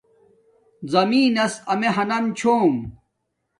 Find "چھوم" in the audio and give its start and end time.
2.37-2.75